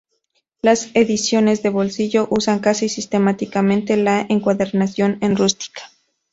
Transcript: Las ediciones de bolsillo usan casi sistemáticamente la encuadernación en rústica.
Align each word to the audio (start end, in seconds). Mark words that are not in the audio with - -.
Las 0.63 0.89
ediciones 0.95 1.61
de 1.61 1.69
bolsillo 1.69 2.27
usan 2.31 2.57
casi 2.57 2.89
sistemáticamente 2.89 3.97
la 3.97 4.25
encuadernación 4.29 5.19
en 5.21 5.35
rústica. 5.35 5.83